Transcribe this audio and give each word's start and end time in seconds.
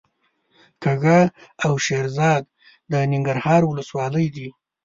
کږه 0.83 1.19
او 1.65 1.73
شیرزاد 1.85 2.43
د 2.91 2.93
ننګرهار 3.11 3.61
ولسوالۍ 3.65 4.27
دي. 4.35 4.47